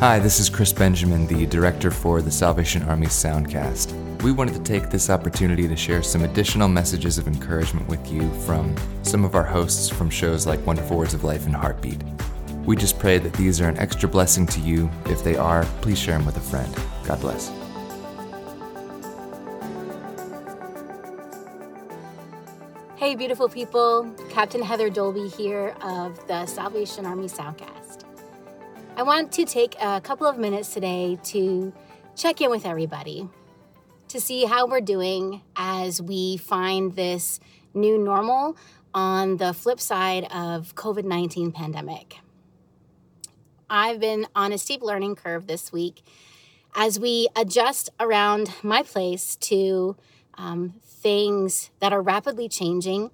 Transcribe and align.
Hi, 0.00 0.20
this 0.20 0.38
is 0.38 0.48
Chris 0.48 0.72
Benjamin, 0.72 1.26
the 1.26 1.44
director 1.46 1.90
for 1.90 2.22
the 2.22 2.30
Salvation 2.30 2.84
Army 2.84 3.08
Soundcast. 3.08 4.22
We 4.22 4.30
wanted 4.30 4.54
to 4.54 4.62
take 4.62 4.90
this 4.90 5.10
opportunity 5.10 5.66
to 5.66 5.74
share 5.74 6.04
some 6.04 6.22
additional 6.22 6.68
messages 6.68 7.18
of 7.18 7.26
encouragement 7.26 7.88
with 7.88 8.08
you 8.08 8.32
from 8.44 8.76
some 9.02 9.24
of 9.24 9.34
our 9.34 9.42
hosts 9.42 9.88
from 9.88 10.08
shows 10.08 10.46
like 10.46 10.64
Wonderful 10.64 10.96
Words 10.96 11.14
of 11.14 11.24
Life 11.24 11.46
and 11.46 11.56
Heartbeat. 11.56 12.00
We 12.64 12.76
just 12.76 13.00
pray 13.00 13.18
that 13.18 13.32
these 13.32 13.60
are 13.60 13.68
an 13.68 13.76
extra 13.78 14.08
blessing 14.08 14.46
to 14.46 14.60
you. 14.60 14.88
If 15.06 15.24
they 15.24 15.34
are, 15.34 15.64
please 15.80 15.98
share 15.98 16.16
them 16.16 16.26
with 16.26 16.36
a 16.36 16.40
friend. 16.42 16.72
God 17.04 17.20
bless. 17.20 17.50
Hey, 22.94 23.16
beautiful 23.16 23.48
people. 23.48 24.14
Captain 24.30 24.62
Heather 24.62 24.90
Dolby 24.90 25.26
here 25.26 25.74
of 25.82 26.24
the 26.28 26.46
Salvation 26.46 27.04
Army 27.04 27.26
Soundcast. 27.26 27.77
I 28.98 29.02
want 29.02 29.30
to 29.34 29.44
take 29.44 29.76
a 29.80 30.00
couple 30.00 30.26
of 30.26 30.38
minutes 30.38 30.74
today 30.74 31.20
to 31.26 31.72
check 32.16 32.40
in 32.40 32.50
with 32.50 32.66
everybody 32.66 33.28
to 34.08 34.20
see 34.20 34.44
how 34.44 34.66
we're 34.66 34.80
doing 34.80 35.40
as 35.54 36.02
we 36.02 36.36
find 36.36 36.96
this 36.96 37.38
new 37.72 37.96
normal 37.96 38.56
on 38.92 39.36
the 39.36 39.54
flip 39.54 39.78
side 39.78 40.24
of 40.32 40.74
COVID-19 40.74 41.54
pandemic. 41.54 42.18
I've 43.70 44.00
been 44.00 44.26
on 44.34 44.52
a 44.52 44.58
steep 44.58 44.82
learning 44.82 45.14
curve 45.14 45.46
this 45.46 45.72
week 45.72 46.02
as 46.74 46.98
we 46.98 47.28
adjust 47.36 47.90
around 48.00 48.52
my 48.64 48.82
place 48.82 49.36
to 49.36 49.96
um, 50.34 50.74
things 50.82 51.70
that 51.78 51.92
are 51.92 52.02
rapidly 52.02 52.48
changing 52.48 53.12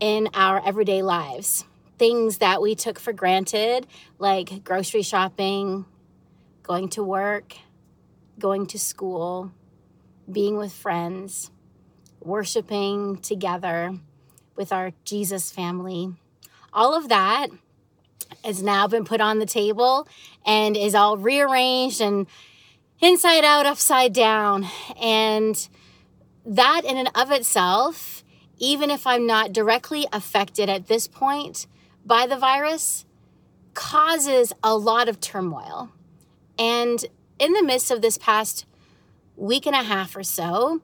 in 0.00 0.30
our 0.34 0.60
everyday 0.66 1.00
lives 1.00 1.64
things 2.02 2.38
that 2.38 2.60
we 2.60 2.74
took 2.74 2.98
for 2.98 3.12
granted, 3.12 3.86
like 4.18 4.64
grocery 4.64 5.02
shopping, 5.02 5.84
going 6.64 6.88
to 6.88 7.00
work, 7.00 7.54
going 8.40 8.66
to 8.66 8.76
school, 8.76 9.52
being 10.28 10.56
with 10.56 10.72
friends, 10.72 11.52
worshiping 12.18 13.18
together 13.18 13.96
with 14.56 14.72
our 14.72 14.90
Jesus 15.04 15.52
family. 15.52 16.12
All 16.72 16.92
of 16.92 17.08
that 17.08 17.50
has 18.44 18.64
now 18.64 18.88
been 18.88 19.04
put 19.04 19.20
on 19.20 19.38
the 19.38 19.46
table 19.46 20.08
and 20.44 20.76
is 20.76 20.96
all 20.96 21.16
rearranged 21.16 22.00
and 22.00 22.26
inside 23.00 23.44
out, 23.44 23.64
upside 23.64 24.12
down. 24.12 24.66
And 25.00 25.68
that, 26.44 26.82
in 26.84 26.96
and 26.96 27.10
of 27.14 27.30
itself, 27.30 28.24
even 28.58 28.90
if 28.90 29.06
I'm 29.06 29.24
not 29.24 29.52
directly 29.52 30.08
affected 30.12 30.68
at 30.68 30.88
this 30.88 31.06
point, 31.06 31.68
by 32.04 32.26
the 32.26 32.36
virus 32.36 33.04
causes 33.74 34.52
a 34.62 34.76
lot 34.76 35.08
of 35.08 35.20
turmoil. 35.20 35.90
And 36.58 37.04
in 37.38 37.52
the 37.52 37.62
midst 37.62 37.90
of 37.90 38.02
this 38.02 38.18
past 38.18 38.66
week 39.36 39.66
and 39.66 39.74
a 39.74 39.82
half 39.82 40.14
or 40.16 40.22
so, 40.22 40.82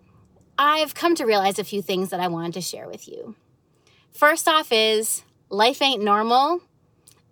I've 0.59 0.95
come 0.95 1.15
to 1.17 1.27
realize 1.27 1.59
a 1.59 1.65
few 1.65 1.83
things 1.83 2.11
that 2.11 2.21
I 2.21 2.29
wanted 2.29 2.55
to 2.55 2.61
share 2.61 2.89
with 2.89 3.07
you. 3.07 3.37
First 4.13 4.49
off, 4.49 4.73
is 4.73 5.23
life 5.49 5.81
ain't 5.81 6.03
normal. 6.03 6.61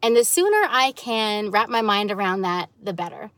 And 0.02 0.14
the 0.14 0.24
sooner 0.24 0.68
I 0.68 0.92
can 0.92 1.50
wrap 1.50 1.68
my 1.68 1.82
mind 1.82 2.12
around 2.12 2.42
that, 2.42 2.70
the 2.80 2.92
better. 2.92 3.30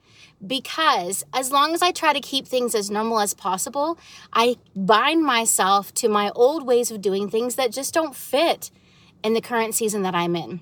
Because 0.46 1.24
as 1.32 1.50
long 1.50 1.72
as 1.72 1.82
I 1.82 1.91
try 1.91 2.12
to 2.12 2.20
keep 2.20 2.46
things 2.46 2.74
as 2.74 2.91
normal 2.91 3.20
as 3.20 3.32
possible, 3.32 3.98
I 4.32 4.56
bind 4.76 5.22
myself 5.22 5.94
to 5.94 6.08
my 6.08 6.30
old 6.34 6.66
ways 6.66 6.91
of 6.91 7.00
doing 7.00 7.30
things 7.30 7.54
that 7.54 7.72
just 7.72 7.94
don't 7.94 8.14
fit 8.14 8.70
in 9.22 9.34
the 9.34 9.41
current 9.41 9.74
season 9.74 10.02
that 10.02 10.14
I'm 10.14 10.36
in. 10.36 10.61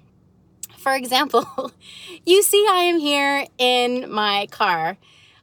For 0.79 0.95
example, 0.95 1.73
you 2.27 2.43
see, 2.43 2.67
I 2.71 2.85
am 2.85 2.99
here 2.99 3.47
in 3.59 4.11
my 4.11 4.47
car. 4.51 4.97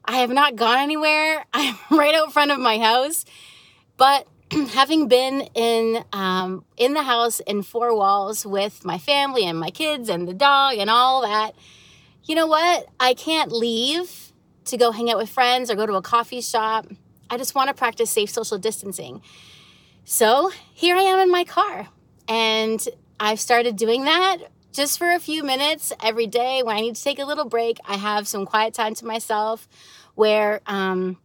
I 0.05 0.17
have 0.17 0.29
not 0.29 0.55
gone 0.55 0.79
anywhere. 0.79 1.45
I'm 1.53 1.75
right 1.91 2.15
out 2.15 2.33
front 2.33 2.51
of 2.51 2.59
my 2.59 2.77
house. 2.79 3.25
But 3.97 4.27
having 4.71 5.07
been 5.07 5.41
in 5.53 6.03
um, 6.13 6.65
in 6.77 6.93
the 6.93 7.03
house 7.03 7.39
in 7.41 7.63
four 7.63 7.95
walls 7.95 8.45
with 8.45 8.85
my 8.85 8.97
family 8.97 9.45
and 9.45 9.59
my 9.59 9.69
kids 9.69 10.09
and 10.09 10.27
the 10.27 10.33
dog 10.33 10.77
and 10.77 10.89
all 10.89 11.21
that, 11.21 11.53
you 12.23 12.35
know 12.35 12.47
what? 12.47 12.87
I 12.99 13.13
can't 13.13 13.51
leave 13.51 14.31
to 14.65 14.77
go 14.77 14.91
hang 14.91 15.11
out 15.11 15.17
with 15.17 15.29
friends 15.29 15.69
or 15.69 15.75
go 15.75 15.85
to 15.85 15.95
a 15.95 16.01
coffee 16.01 16.41
shop. 16.41 16.87
I 17.29 17.37
just 17.37 17.55
want 17.55 17.69
to 17.69 17.73
practice 17.73 18.11
safe 18.11 18.29
social 18.29 18.57
distancing. 18.57 19.21
So 20.05 20.51
here 20.73 20.95
I 20.95 21.01
am 21.01 21.19
in 21.19 21.31
my 21.31 21.45
car, 21.45 21.87
and 22.27 22.85
I've 23.19 23.39
started 23.39 23.75
doing 23.75 24.05
that 24.05 24.37
just 24.71 24.97
for 24.97 25.11
a 25.11 25.19
few 25.19 25.43
minutes 25.43 25.93
every 26.03 26.27
day 26.27 26.63
when 26.63 26.75
I 26.75 26.81
need 26.81 26.95
to 26.95 27.03
take 27.03 27.19
a 27.19 27.25
little 27.25 27.45
break. 27.45 27.79
I 27.85 27.97
have 27.97 28.27
some 28.27 28.45
quiet 28.45 28.73
time 28.73 28.95
to 28.95 29.05
myself 29.05 29.67
where 30.15 30.61
um, 30.65 31.17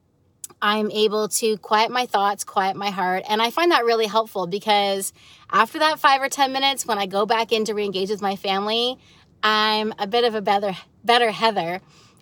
I'm 0.60 0.91
able 0.91 1.28
to 1.28 1.56
quiet 1.59 1.91
my 1.91 2.06
thoughts, 2.06 2.44
quiet 2.44 2.76
my 2.76 2.91
heart. 2.91 3.25
And 3.28 3.41
I 3.41 3.50
find 3.50 3.72
that 3.72 3.84
really 3.84 4.06
helpful 4.06 4.47
because 4.47 5.12
after 5.50 5.78
that 5.78 5.99
five 5.99 6.21
or 6.21 6.28
10 6.28 6.53
minutes, 6.53 6.87
when 6.87 6.99
I 6.99 7.06
go 7.06 7.26
back 7.26 7.53
in 7.53 7.65
to 7.66 7.75
re 7.75 7.84
engage 7.84 8.10
with 8.10 8.22
my 8.22 8.37
family, 8.37 8.99
I'm 9.43 9.94
a 9.99 10.06
bit 10.06 10.25
of 10.25 10.34
a 10.34 10.43
better, 10.43 10.76
better 11.05 11.31
Heather 11.31 11.81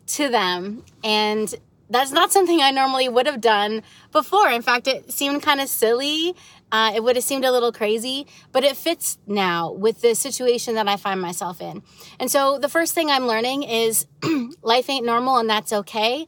to 0.09 0.29
them. 0.29 0.85
And 1.03 1.53
that's 1.89 2.11
not 2.11 2.33
something 2.33 2.61
I 2.61 2.71
normally 2.71 3.09
would 3.09 3.27
have 3.27 3.41
done 3.41 3.83
before. 4.13 4.51
In 4.51 4.63
fact, 4.63 4.87
it 4.87 5.13
seemed 5.13 5.43
kind 5.43 5.61
of 5.61 5.69
silly 5.69 6.35
uh, 6.73 6.93
it 6.95 7.03
would 7.03 7.17
have 7.17 7.25
seemed 7.25 7.45
a 7.45 7.53
little 7.53 7.73
crazy, 7.73 8.27
but 8.53 8.65
it 8.65 8.77
fits 8.77 9.19
now 9.27 9.73
with 9.73 10.01
the 10.01 10.15
situation 10.15 10.75
that 10.75 10.89
I 10.89 10.97
find 10.97 11.21
myself 11.21 11.61
in. 11.61 11.83
And 12.19 12.31
so 12.31 12.59
the 12.59 12.69
first 12.69 12.95
thing 12.95 13.11
I'm 13.11 13.27
learning 13.27 13.63
is 13.63 14.07
life 14.63 14.91
ain't 14.91 15.07
normal 15.07 15.39
and 15.39 15.49
that's 15.49 15.73
okay. 15.73 16.27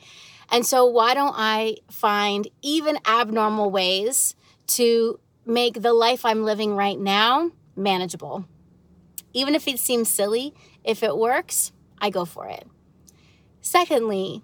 And 0.50 0.65
so 0.65 0.87
why 0.87 1.15
don't 1.15 1.34
I 1.37 1.76
find 1.91 2.49
even 2.62 2.99
abnormal 3.06 3.71
ways 3.71 4.34
to 4.69 5.19
make 5.44 5.82
the 5.82 5.93
life 5.93 6.25
I'm 6.25 6.44
living 6.44 6.75
right 6.75 6.99
now 6.99 7.50
manageable? 7.76 8.44
Even 9.34 9.55
if 9.55 9.69
it 9.69 9.78
seems 9.78 10.09
silly, 10.09 10.55
if 10.84 11.03
it 11.03 11.16
works, 11.16 11.72
I 12.00 12.10
go 12.10 12.25
for 12.25 12.47
it. 12.47 12.66
Secondly, 13.60 14.43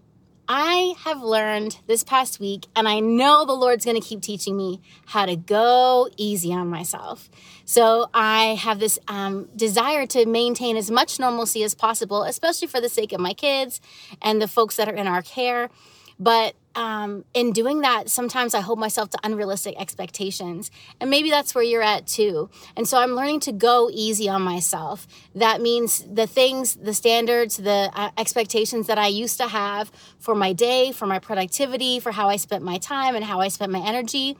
I 0.49 0.95
have 1.05 1.23
learned 1.23 1.79
this 1.87 2.05
past 2.05 2.39
week, 2.39 2.67
and 2.77 2.87
I 2.87 3.01
know 3.01 3.47
the 3.47 3.55
Lord's 3.55 3.85
going 3.85 4.01
to 4.01 4.07
keep 4.07 4.21
teaching 4.21 4.57
me 4.57 4.81
how 5.07 5.25
to 5.25 5.37
go 5.37 6.09
easy 6.19 6.53
on 6.53 6.69
myself. 6.69 7.31
So 7.65 8.11
I 8.13 8.55
have 8.57 8.79
this 8.79 8.99
um, 9.09 9.49
desire 9.57 10.07
to 10.09 10.27
maintain 10.27 10.77
as 10.77 10.91
much 10.91 11.19
normalcy 11.19 11.63
as 11.63 11.75
possible, 11.75 12.25
especially 12.25 12.69
for 12.69 12.81
the 12.81 12.91
sake 12.91 13.13
of 13.13 13.21
my 13.21 13.33
kids 13.33 13.81
and 14.21 14.41
the 14.41 14.49
folks 14.49 14.77
that 14.77 14.87
are 14.89 14.95
in 14.95 15.07
our 15.07 15.23
care. 15.23 15.71
But 16.19 16.55
um, 16.77 17.25
in 17.35 17.53
doing 17.53 17.81
that, 17.83 18.11
sometimes 18.11 18.55
I 18.55 18.61
hold 18.61 18.79
myself 18.79 19.11
to 19.11 19.19
unrealistic 19.23 19.81
expectations. 19.81 20.71
And 21.01 21.09
maybe 21.11 21.31
that's 21.31 21.55
where 21.55 21.65
you're 21.65 21.83
at 21.83 22.07
too. 22.07 22.51
And 22.77 22.89
so 22.89 22.99
I'm 22.99 23.13
learning 23.13 23.41
to 23.41 23.53
go 23.53 23.91
easy 23.93 24.29
on 24.29 24.43
myself. 24.43 25.07
That 25.35 25.61
means 25.61 26.05
the 26.11 26.27
things, 26.27 26.75
the 26.75 26.95
standards, 26.95 27.57
the 27.57 27.91
uh, 27.95 28.11
expectations 28.19 28.87
that 28.89 28.99
I 28.99 29.07
used 29.07 29.39
to 29.39 29.49
have 29.49 29.93
for 30.19 30.35
my 30.35 30.53
day, 30.53 30.93
for 30.93 31.07
my 31.07 31.19
productivity, 31.19 32.01
for 32.01 32.13
how 32.13 32.29
I 32.29 32.37
spent 32.37 32.65
my 32.65 32.79
time 32.79 33.15
and 33.15 33.25
how 33.25 33.41
I 33.41 33.49
spent 33.49 33.71
my 33.71 33.81
energy. 33.87 34.37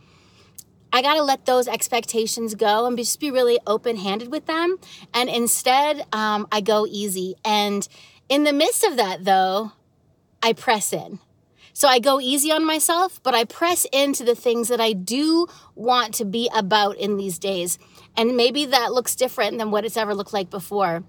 I 0.93 1.03
got 1.03 1.15
to 1.15 1.25
let 1.25 1.45
those 1.45 1.67
expectations 1.67 2.55
go 2.55 2.87
and 2.87 2.97
just 2.97 3.19
be 3.19 3.31
really 3.31 3.59
open 3.67 3.97
handed 3.97 4.31
with 4.31 4.47
them. 4.47 4.77
And 5.13 5.29
instead, 5.29 6.05
um, 6.13 6.47
I 6.53 6.61
go 6.61 6.87
easy. 6.87 7.35
And 7.45 7.87
in 8.29 8.45
the 8.45 8.53
midst 8.53 8.85
of 8.85 8.97
that, 8.97 9.25
though, 9.25 9.73
I 10.41 10.53
press 10.53 10.93
in. 10.93 11.19
So 11.75 11.89
I 11.89 11.99
go 11.99 12.21
easy 12.21 12.53
on 12.53 12.65
myself, 12.65 13.21
but 13.25 13.35
I 13.35 13.45
press 13.45 13.85
into 13.93 14.23
the 14.23 14.37
things 14.37 14.69
that 14.69 14.81
I 14.81 14.93
do 14.93 15.49
want 15.75 16.15
to 16.15 16.25
be 16.25 16.49
about 16.55 16.97
in 16.97 17.17
these 17.17 17.39
days. 17.39 17.79
And 18.17 18.37
maybe 18.37 18.65
that 18.67 18.93
looks 18.93 19.17
different 19.17 19.59
than 19.59 19.73
what 19.73 19.85
it's 19.85 19.97
ever 19.97 20.15
looked 20.15 20.33
like 20.33 20.51
before 20.51 21.03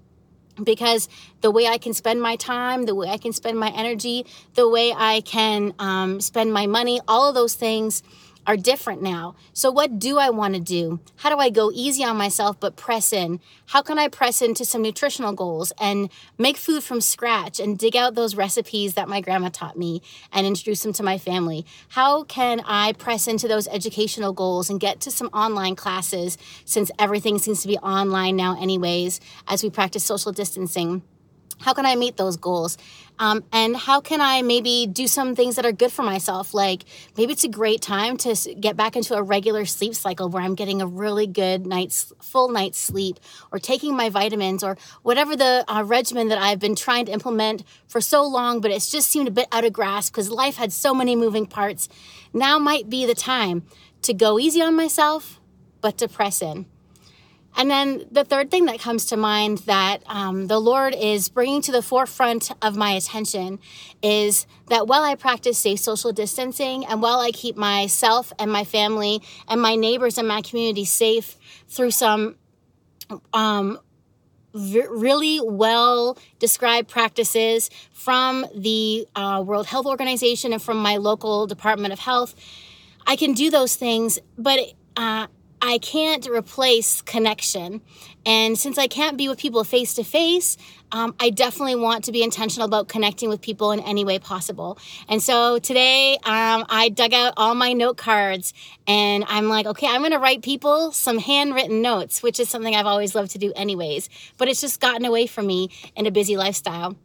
because 0.62 1.08
the 1.40 1.50
way 1.50 1.66
I 1.66 1.78
can 1.78 1.92
spend 1.94 2.20
my 2.20 2.36
time, 2.36 2.84
the 2.84 2.94
way 2.94 3.08
I 3.08 3.18
can 3.18 3.32
spend 3.32 3.58
my 3.58 3.70
energy, 3.70 4.26
the 4.54 4.68
way 4.68 4.92
I 4.92 5.20
can 5.20 5.72
um, 5.78 6.20
spend 6.20 6.52
my 6.52 6.66
money, 6.66 7.00
all 7.06 7.28
of 7.28 7.34
those 7.34 7.54
things 7.54 8.02
are 8.46 8.56
different 8.56 9.02
now. 9.02 9.34
So, 9.52 9.70
what 9.70 9.98
do 9.98 10.18
I 10.18 10.30
want 10.30 10.54
to 10.54 10.60
do? 10.60 11.00
How 11.16 11.30
do 11.30 11.38
I 11.38 11.50
go 11.50 11.70
easy 11.72 12.04
on 12.04 12.16
myself 12.16 12.58
but 12.60 12.76
press 12.76 13.12
in? 13.12 13.40
How 13.66 13.82
can 13.82 13.98
I 13.98 14.08
press 14.08 14.40
into 14.40 14.64
some 14.64 14.82
nutritional 14.82 15.32
goals 15.32 15.72
and 15.80 16.10
make 16.38 16.56
food 16.56 16.82
from 16.82 17.00
scratch 17.00 17.58
and 17.58 17.78
dig 17.78 17.96
out 17.96 18.14
those 18.14 18.36
recipes 18.36 18.94
that 18.94 19.08
my 19.08 19.20
grandma 19.20 19.48
taught 19.48 19.76
me 19.76 20.02
and 20.32 20.46
introduce 20.46 20.82
them 20.82 20.92
to 20.94 21.02
my 21.02 21.18
family? 21.18 21.66
How 21.90 22.22
can 22.24 22.60
I 22.64 22.92
press 22.92 23.26
into 23.26 23.48
those 23.48 23.68
educational 23.68 24.32
goals 24.32 24.70
and 24.70 24.78
get 24.78 25.00
to 25.00 25.10
some 25.10 25.28
online 25.28 25.76
classes 25.76 26.38
since 26.64 26.90
everything 26.98 27.38
seems 27.38 27.62
to 27.62 27.68
be 27.68 27.78
online 27.78 28.36
now, 28.36 28.60
anyways, 28.60 29.20
as 29.48 29.62
we 29.62 29.70
practice 29.70 30.04
social 30.04 30.32
distancing? 30.32 31.02
How 31.60 31.72
can 31.72 31.86
I 31.86 31.96
meet 31.96 32.16
those 32.16 32.36
goals? 32.36 32.78
Um, 33.18 33.44
and 33.50 33.74
how 33.74 34.00
can 34.00 34.20
I 34.20 34.42
maybe 34.42 34.86
do 34.86 35.06
some 35.06 35.34
things 35.34 35.56
that 35.56 35.64
are 35.64 35.72
good 35.72 35.90
for 35.90 36.02
myself? 36.02 36.52
Like 36.52 36.84
maybe 37.16 37.32
it's 37.32 37.44
a 37.44 37.48
great 37.48 37.80
time 37.80 38.18
to 38.18 38.54
get 38.54 38.76
back 38.76 38.94
into 38.94 39.14
a 39.14 39.22
regular 39.22 39.64
sleep 39.64 39.94
cycle 39.94 40.28
where 40.28 40.42
I'm 40.42 40.54
getting 40.54 40.82
a 40.82 40.86
really 40.86 41.26
good 41.26 41.66
night's 41.66 42.12
full 42.20 42.50
night's 42.50 42.78
sleep, 42.78 43.18
or 43.50 43.58
taking 43.58 43.96
my 43.96 44.10
vitamins, 44.10 44.62
or 44.62 44.76
whatever 45.02 45.34
the 45.34 45.64
uh, 45.66 45.82
regimen 45.84 46.28
that 46.28 46.38
I've 46.38 46.58
been 46.58 46.76
trying 46.76 47.06
to 47.06 47.12
implement 47.12 47.64
for 47.88 48.00
so 48.00 48.26
long, 48.26 48.60
but 48.60 48.70
it's 48.70 48.90
just 48.90 49.08
seemed 49.08 49.28
a 49.28 49.30
bit 49.30 49.48
out 49.50 49.64
of 49.64 49.72
grasp 49.72 50.12
because 50.12 50.30
life 50.30 50.56
had 50.56 50.72
so 50.72 50.92
many 50.92 51.16
moving 51.16 51.46
parts. 51.46 51.88
Now 52.34 52.58
might 52.58 52.90
be 52.90 53.06
the 53.06 53.14
time 53.14 53.62
to 54.02 54.12
go 54.12 54.38
easy 54.38 54.60
on 54.60 54.76
myself, 54.76 55.40
but 55.80 55.96
to 55.98 56.08
press 56.08 56.42
in. 56.42 56.66
And 57.56 57.70
then 57.70 58.04
the 58.10 58.22
third 58.22 58.50
thing 58.50 58.66
that 58.66 58.78
comes 58.78 59.06
to 59.06 59.16
mind 59.16 59.58
that 59.58 59.98
um, 60.06 60.46
the 60.46 60.60
Lord 60.60 60.94
is 60.94 61.30
bringing 61.30 61.62
to 61.62 61.72
the 61.72 61.80
forefront 61.80 62.50
of 62.62 62.76
my 62.76 62.92
attention 62.92 63.58
is 64.02 64.46
that 64.68 64.86
while 64.86 65.02
I 65.02 65.14
practice 65.14 65.58
safe 65.58 65.80
social 65.80 66.12
distancing 66.12 66.84
and 66.84 67.00
while 67.00 67.18
I 67.18 67.30
keep 67.30 67.56
myself 67.56 68.30
and 68.38 68.52
my 68.52 68.64
family 68.64 69.22
and 69.48 69.60
my 69.60 69.74
neighbors 69.74 70.18
and 70.18 70.28
my 70.28 70.42
community 70.42 70.84
safe 70.84 71.36
through 71.66 71.92
some 71.92 72.36
um, 73.32 73.78
really 74.52 75.40
well 75.42 76.18
described 76.38 76.88
practices 76.88 77.70
from 77.92 78.46
the 78.54 79.06
uh, 79.14 79.42
World 79.44 79.66
Health 79.66 79.86
Organization 79.86 80.52
and 80.52 80.62
from 80.62 80.78
my 80.78 80.96
local 80.96 81.46
Department 81.46 81.92
of 81.92 82.00
Health, 82.00 82.34
I 83.06 83.16
can 83.16 83.34
do 83.34 83.50
those 83.50 83.76
things, 83.76 84.18
but 84.36 84.58
uh, 84.96 85.26
I 85.60 85.78
can't 85.78 86.26
replace 86.28 87.02
connection. 87.02 87.80
And 88.24 88.58
since 88.58 88.78
I 88.78 88.86
can't 88.88 89.16
be 89.16 89.28
with 89.28 89.38
people 89.38 89.62
face 89.64 89.94
to 89.94 90.04
face, 90.04 90.56
I 90.92 91.30
definitely 91.30 91.76
want 91.76 92.04
to 92.04 92.12
be 92.12 92.22
intentional 92.22 92.66
about 92.66 92.88
connecting 92.88 93.28
with 93.28 93.40
people 93.40 93.72
in 93.72 93.80
any 93.80 94.04
way 94.04 94.18
possible. 94.18 94.78
And 95.08 95.22
so 95.22 95.58
today 95.58 96.14
um, 96.24 96.64
I 96.68 96.90
dug 96.94 97.12
out 97.12 97.34
all 97.36 97.54
my 97.54 97.72
note 97.72 97.96
cards 97.98 98.54
and 98.86 99.24
I'm 99.28 99.48
like, 99.48 99.66
okay, 99.66 99.86
I'm 99.88 100.00
going 100.00 100.12
to 100.12 100.18
write 100.18 100.42
people 100.42 100.92
some 100.92 101.18
handwritten 101.18 101.82
notes, 101.82 102.22
which 102.22 102.40
is 102.40 102.48
something 102.48 102.74
I've 102.74 102.86
always 102.86 103.14
loved 103.14 103.32
to 103.32 103.38
do, 103.38 103.52
anyways. 103.54 104.08
But 104.38 104.48
it's 104.48 104.60
just 104.60 104.80
gotten 104.80 105.04
away 105.04 105.26
from 105.26 105.46
me 105.46 105.70
in 105.94 106.06
a 106.06 106.10
busy 106.10 106.36
lifestyle. 106.36 106.96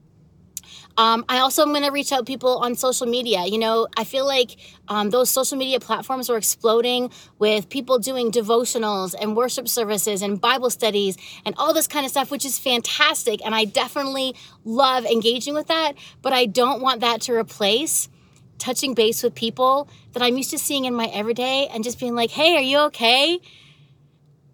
Um, 0.98 1.26
I 1.30 1.40
also 1.40 1.62
am 1.64 1.70
going 1.70 1.84
to 1.84 1.92
reach 1.92 2.12
out 2.12 2.26
people 2.26 2.58
on 2.60 2.76
social 2.76 3.08
media. 3.08 3.46
You 3.46 3.58
know, 3.58 3.88
I 3.98 4.04
feel 4.04 4.26
like 4.26 4.58
um, 4.88 5.10
those 5.10 5.30
social 5.30 5.58
media 5.58 5.80
platforms 5.80 6.30
are 6.30 6.38
exploding 6.38 7.12
with 7.40 7.70
people 7.70 8.00
doing 8.00 8.32
devotionals 8.32 9.16
and 9.20 9.36
worship 9.36 9.68
services 9.68 10.22
and 10.22 10.40
Bible 10.40 10.70
studies 10.70 11.18
and 11.46 11.56
all 11.58 11.74
this 11.74 11.88
kind 11.88 12.06
of 12.06 12.12
stuff, 12.12 12.32
which 12.32 12.46
is 12.46 12.60
fantastic. 12.60 13.46
And 13.46 13.56
I 13.56 13.66
definitely 13.66 14.36
love 14.66 15.06
engaging 15.06 15.54
with 15.54 15.68
that. 15.68 15.94
But 16.22 16.34
I 16.34 16.46
don't 16.46 16.82
want 16.82 17.02
that 17.02 17.22
to 17.22 17.34
replace 17.34 18.10
touching 18.58 18.94
base 18.94 19.24
with 19.24 19.34
people 19.34 19.90
that 20.14 20.22
I'm 20.22 20.38
used 20.38 20.52
to 20.52 20.60
seeing 20.60 20.86
in 20.86 20.94
my 20.94 21.08
everyday 21.08 21.68
and 21.68 21.84
just 21.84 22.00
being 22.00 22.14
like, 22.16 22.30
hey, 22.30 22.56
are 22.56 22.62
you 22.62 22.78
okay? 22.88 23.40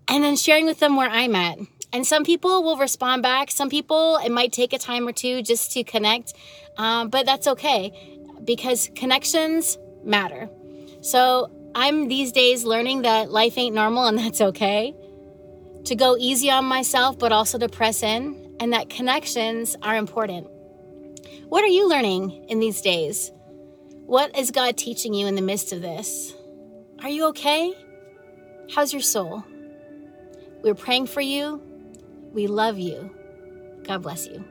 And 0.07 0.23
then 0.23 0.37
sharing 0.37 0.65
with 0.65 0.79
them 0.79 0.95
where 0.95 1.09
I'm 1.09 1.35
at. 1.35 1.59
And 1.93 2.05
some 2.05 2.23
people 2.23 2.63
will 2.63 2.77
respond 2.77 3.23
back. 3.23 3.49
Some 3.49 3.69
people, 3.69 4.17
it 4.17 4.31
might 4.31 4.51
take 4.51 4.73
a 4.73 4.77
time 4.77 5.07
or 5.07 5.13
two 5.13 5.41
just 5.41 5.71
to 5.71 5.83
connect, 5.83 6.33
um, 6.77 7.09
but 7.09 7.25
that's 7.25 7.47
okay 7.47 7.91
because 8.43 8.89
connections 8.95 9.77
matter. 10.03 10.49
So 11.01 11.51
I'm 11.75 12.07
these 12.07 12.31
days 12.31 12.63
learning 12.63 13.03
that 13.03 13.31
life 13.31 13.57
ain't 13.57 13.75
normal 13.75 14.05
and 14.05 14.17
that's 14.19 14.41
okay. 14.41 14.95
To 15.85 15.95
go 15.95 16.17
easy 16.17 16.51
on 16.51 16.65
myself, 16.65 17.17
but 17.17 17.31
also 17.31 17.57
to 17.57 17.69
press 17.69 18.03
in, 18.03 18.55
and 18.59 18.73
that 18.73 18.89
connections 18.89 19.77
are 19.81 19.95
important. 19.95 20.47
What 21.47 21.63
are 21.63 21.67
you 21.67 21.87
learning 21.87 22.47
in 22.49 22.59
these 22.59 22.81
days? 22.81 23.31
What 24.05 24.37
is 24.37 24.51
God 24.51 24.75
teaching 24.75 25.13
you 25.13 25.27
in 25.27 25.35
the 25.35 25.41
midst 25.41 25.71
of 25.71 25.81
this? 25.81 26.33
Are 27.03 27.09
you 27.09 27.27
okay? 27.27 27.73
How's 28.73 28.91
your 28.91 29.01
soul? 29.01 29.45
We're 30.61 30.75
praying 30.75 31.07
for 31.07 31.21
you 31.21 31.61
we 32.33 32.47
love 32.47 32.77
you. 32.79 33.11
God 33.83 34.03
bless 34.03 34.27
you. 34.27 34.43